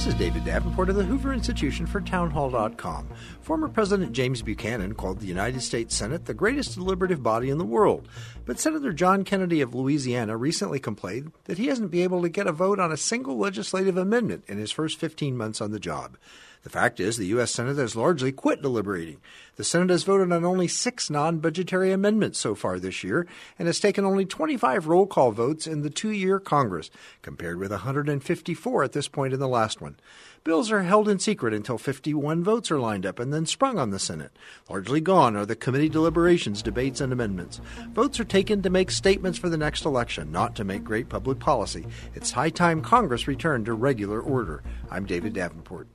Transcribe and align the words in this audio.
This 0.00 0.14
is 0.14 0.18
David 0.18 0.46
Davenport 0.46 0.88
of 0.88 0.96
the 0.96 1.04
Hoover 1.04 1.30
Institution 1.30 1.84
for 1.84 2.00
Townhall.com. 2.00 3.10
Former 3.42 3.68
President 3.68 4.12
James 4.12 4.40
Buchanan 4.40 4.94
called 4.94 5.20
the 5.20 5.26
United 5.26 5.60
States 5.60 5.94
Senate 5.94 6.24
the 6.24 6.32
greatest 6.32 6.74
deliberative 6.74 7.22
body 7.22 7.50
in 7.50 7.58
the 7.58 7.66
world. 7.66 8.08
But 8.46 8.58
Senator 8.58 8.94
John 8.94 9.24
Kennedy 9.24 9.60
of 9.60 9.74
Louisiana 9.74 10.38
recently 10.38 10.78
complained 10.78 11.32
that 11.44 11.58
he 11.58 11.66
hasn't 11.66 11.90
been 11.90 12.00
able 12.00 12.22
to 12.22 12.30
get 12.30 12.46
a 12.46 12.52
vote 12.52 12.80
on 12.80 12.90
a 12.90 12.96
single 12.96 13.36
legislative 13.36 13.98
amendment 13.98 14.44
in 14.48 14.56
his 14.56 14.72
first 14.72 14.98
15 14.98 15.36
months 15.36 15.60
on 15.60 15.70
the 15.70 15.78
job. 15.78 16.16
The 16.62 16.70
fact 16.70 17.00
is, 17.00 17.16
the 17.16 17.26
U.S. 17.26 17.52
Senate 17.52 17.78
has 17.78 17.96
largely 17.96 18.32
quit 18.32 18.60
deliberating. 18.60 19.18
The 19.56 19.64
Senate 19.64 19.90
has 19.90 20.04
voted 20.04 20.30
on 20.30 20.44
only 20.44 20.68
six 20.68 21.08
non 21.08 21.38
budgetary 21.38 21.90
amendments 21.90 22.38
so 22.38 22.54
far 22.54 22.78
this 22.78 23.02
year 23.02 23.26
and 23.58 23.66
has 23.66 23.80
taken 23.80 24.04
only 24.04 24.26
25 24.26 24.86
roll 24.86 25.06
call 25.06 25.32
votes 25.32 25.66
in 25.66 25.82
the 25.82 25.90
two 25.90 26.10
year 26.10 26.38
Congress, 26.38 26.90
compared 27.22 27.58
with 27.58 27.70
154 27.70 28.84
at 28.84 28.92
this 28.92 29.08
point 29.08 29.32
in 29.32 29.40
the 29.40 29.48
last 29.48 29.80
one. 29.80 29.96
Bills 30.42 30.72
are 30.72 30.82
held 30.82 31.08
in 31.08 31.18
secret 31.18 31.52
until 31.52 31.76
51 31.76 32.42
votes 32.42 32.70
are 32.70 32.80
lined 32.80 33.04
up 33.04 33.18
and 33.18 33.32
then 33.32 33.44
sprung 33.44 33.78
on 33.78 33.90
the 33.90 33.98
Senate. 33.98 34.32
Largely 34.70 35.00
gone 35.00 35.36
are 35.36 35.44
the 35.44 35.56
committee 35.56 35.90
deliberations, 35.90 36.62
debates, 36.62 37.02
and 37.02 37.12
amendments. 37.12 37.60
Votes 37.92 38.18
are 38.18 38.24
taken 38.24 38.62
to 38.62 38.70
make 38.70 38.90
statements 38.90 39.38
for 39.38 39.50
the 39.50 39.58
next 39.58 39.84
election, 39.84 40.32
not 40.32 40.56
to 40.56 40.64
make 40.64 40.84
great 40.84 41.10
public 41.10 41.38
policy. 41.38 41.86
It's 42.14 42.30
high 42.32 42.50
time 42.50 42.80
Congress 42.80 43.28
returned 43.28 43.66
to 43.66 43.74
regular 43.74 44.20
order. 44.20 44.62
I'm 44.90 45.04
David 45.04 45.34
Davenport. 45.34 45.88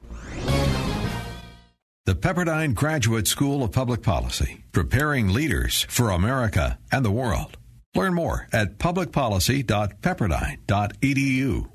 The 2.06 2.14
Pepperdine 2.14 2.76
Graduate 2.76 3.28
School 3.28 3.64
of 3.64 3.72
Public 3.72 4.04
Policy, 4.04 4.64
preparing 4.72 5.30
leaders 5.30 5.88
for 5.90 6.12
America 6.12 6.78
and 6.92 7.04
the 7.04 7.10
world. 7.10 7.58
Learn 7.96 8.14
more 8.14 8.48
at 8.54 8.78
publicpolicy.pepperdine.edu. 8.78 11.75